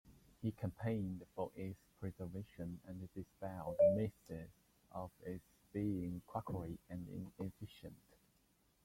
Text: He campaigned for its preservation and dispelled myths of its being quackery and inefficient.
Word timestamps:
He 0.41 0.51
campaigned 0.53 1.23
for 1.35 1.51
its 1.55 1.77
preservation 1.99 2.79
and 2.87 3.07
dispelled 3.13 3.77
myths 3.95 4.31
of 4.93 5.11
its 5.21 5.45
being 5.73 6.23
quackery 6.25 6.79
and 6.89 7.07
inefficient. 7.37 8.01